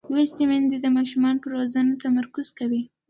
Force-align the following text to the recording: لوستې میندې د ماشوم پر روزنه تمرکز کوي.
لوستې 0.15 0.43
میندې 0.49 0.77
د 0.81 0.85
ماشوم 0.95 1.23
پر 1.41 1.49
روزنه 1.55 1.93
تمرکز 2.03 2.47
کوي. 2.59 2.81